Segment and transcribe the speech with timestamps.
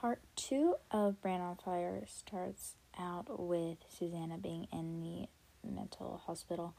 [0.00, 5.26] Part two of Brain on Fire starts out with Susanna being in the
[5.66, 6.74] mental hospital,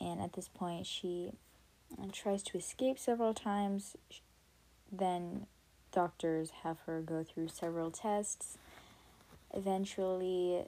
[0.00, 1.32] and at this point, she
[2.12, 3.96] tries to escape several times.
[4.92, 5.46] Then,
[5.90, 8.56] doctors have her go through several tests.
[9.52, 10.62] Eventually,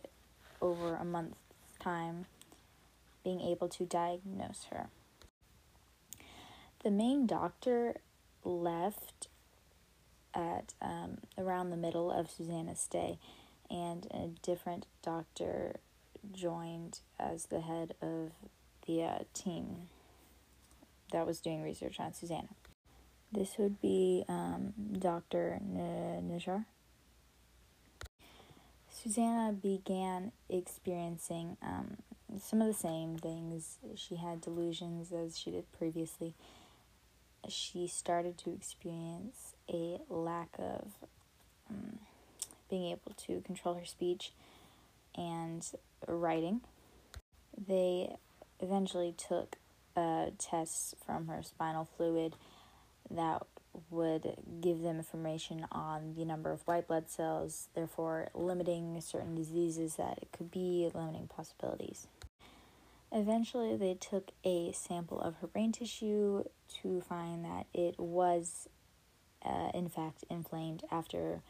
[0.61, 1.37] over a month's
[1.79, 2.27] time,
[3.23, 4.89] being able to diagnose her.
[6.82, 8.00] The main doctor
[8.43, 9.29] left
[10.41, 13.18] at um, around the middle of Susanna's stay,
[13.71, 15.76] and a different doctor
[16.32, 18.32] joined as the head of
[18.86, 19.89] the uh, team
[21.12, 22.48] that was doing research on Susanna.
[23.32, 25.61] This would be um, Dr.
[25.62, 26.64] Najjar.
[28.90, 31.96] Susanna began experiencing um,
[32.41, 33.78] some of the same things.
[33.95, 36.34] She had delusions as she did previously.
[37.48, 40.89] She started to experience a lack of
[41.70, 41.98] um,
[42.69, 44.33] being able to control her speech
[45.15, 45.67] and
[46.07, 46.61] writing.
[47.69, 48.15] They
[48.61, 49.57] eventually took
[49.97, 52.35] uh, tests from her spinal fluid
[53.11, 53.43] that
[53.91, 59.97] would give them information on the number of white blood cells, therefore limiting certain diseases
[59.97, 62.07] that it could be, limiting possibilities.
[63.12, 66.45] Eventually, they took a sample of her brain tissue
[66.83, 68.69] to find that it was,
[69.45, 71.43] uh, in fact, inflamed after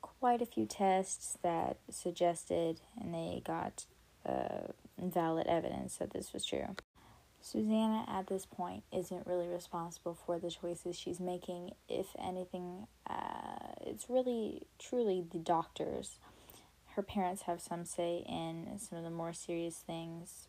[0.00, 3.84] quite a few tests that suggested and they got
[4.24, 6.74] uh, valid evidence that this was true.
[7.40, 11.70] Susanna, at this point, isn't really responsible for the choices she's making.
[11.88, 16.18] If anything, uh, it's really, truly the doctors.
[16.96, 20.48] Her parents have some say in some of the more serious things,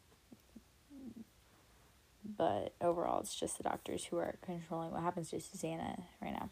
[2.37, 6.49] but overall, it's just the doctors who are controlling what happens to Susanna right now.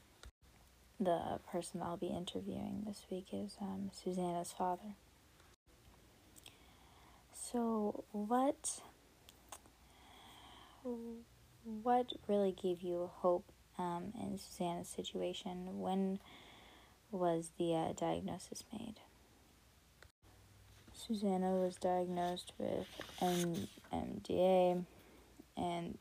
[1.00, 4.96] The person I'll be interviewing this week is um, Susanna's father.
[7.34, 8.82] So, what
[11.84, 15.80] what really gave you hope um, in Susanna's situation?
[15.80, 16.20] When
[17.12, 18.96] was the uh, diagnosis made?
[20.94, 22.88] Susanna was diagnosed with
[23.22, 24.86] MDA,
[25.58, 25.98] and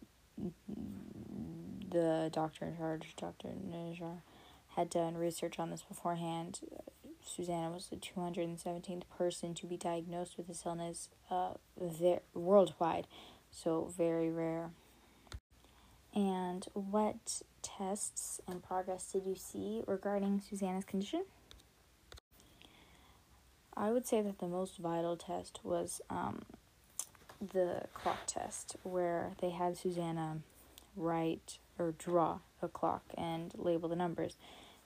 [1.91, 3.49] the doctor in charge, Dr.
[3.49, 4.19] Najjar,
[4.77, 6.61] had done research on this beforehand.
[7.25, 13.07] Susanna was the 217th person to be diagnosed with this illness uh, ver- worldwide,
[13.51, 14.71] so very rare.
[16.15, 21.25] And what tests and progress did you see regarding Susanna's condition?
[23.77, 26.43] I would say that the most vital test was um,
[27.41, 30.39] the clock test, where they had Susanna
[30.97, 34.37] write or draw a clock and label the numbers.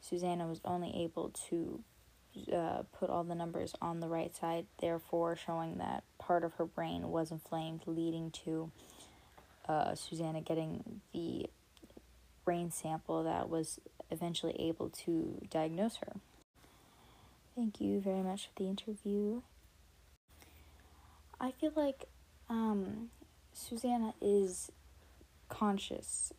[0.00, 1.80] Susanna was only able to
[2.52, 6.64] uh, put all the numbers on the right side, therefore showing that part of her
[6.66, 8.70] brain was inflamed, leading to
[9.68, 11.46] uh, Susanna getting the
[12.44, 13.80] brain sample that was
[14.10, 16.14] eventually able to diagnose her.
[17.54, 19.42] Thank you very much for the interview.
[21.40, 22.04] I feel like
[22.48, 23.10] um,
[23.52, 24.70] Susanna is
[25.48, 26.32] conscious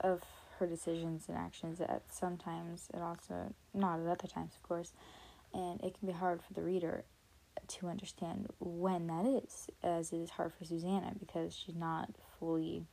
[0.00, 0.22] of
[0.58, 4.92] her decisions and actions at sometimes and also not at other times of course.
[5.54, 7.04] And it can be hard for the reader
[7.68, 12.86] to understand when that is as it is hard for Susanna because she's not fully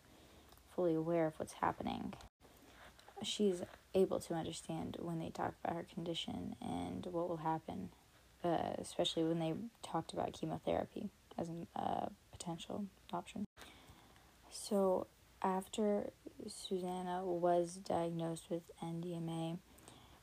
[0.76, 2.14] fully aware of what's happening.
[3.24, 7.90] She's able to understand when they talk about her condition and what will happen
[8.44, 13.46] uh, especially when they talked about chemotherapy as a uh, potential option.
[14.52, 15.08] So
[15.42, 16.12] after
[16.48, 19.58] Susanna was diagnosed with NDMA,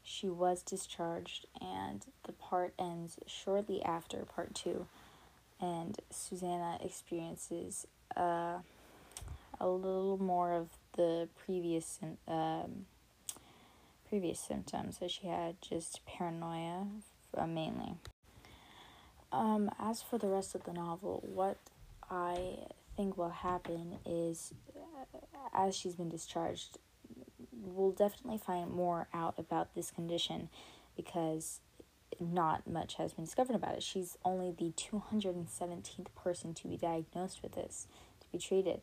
[0.02, 4.86] she was discharged, and the part ends shortly after part two.
[5.60, 8.58] And Susanna experiences uh,
[9.58, 12.86] a little more of the previous um,
[14.08, 16.86] previous symptoms that she had, just paranoia
[17.36, 17.94] uh, mainly.
[19.32, 21.58] Um, as for the rest of the novel, what
[22.08, 22.58] I
[22.96, 24.52] think will happen is
[25.54, 26.78] as she's been discharged,
[27.52, 30.48] we'll definitely find more out about this condition
[30.96, 31.60] because
[32.20, 33.82] not much has been discovered about it.
[33.82, 37.88] She's only the 217th person to be diagnosed with this,
[38.20, 38.82] to be treated.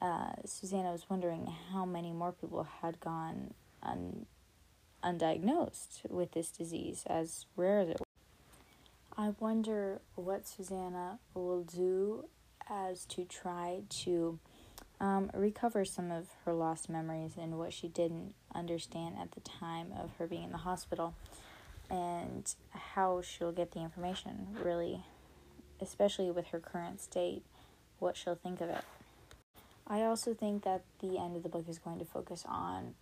[0.00, 4.26] Uh, Susanna was wondering how many more people had gone un-
[5.02, 8.06] undiagnosed with this disease, as rare as it was.
[9.16, 12.24] I wonder what Susanna will do
[12.70, 14.38] as to try to
[15.00, 19.92] um, recover some of her lost memories and what she didn't understand at the time
[19.98, 21.14] of her being in the hospital.
[21.90, 25.04] and how she'll get the information, really,
[25.80, 27.42] especially with her current state,
[27.98, 28.82] what she'll think of it.
[29.86, 32.94] I also think that the end of the book is going to focus on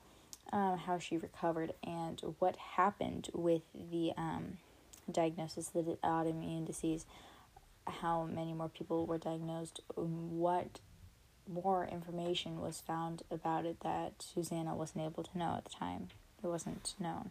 [0.53, 4.59] um, how she recovered and what happened with the um,
[5.11, 7.07] diagnosis of the autoimmune disease,
[7.91, 10.81] how many more people were diagnosed, what
[11.49, 16.09] more information was found about it that Susanna wasn't able to know at the time.
[16.43, 17.31] It wasn't known.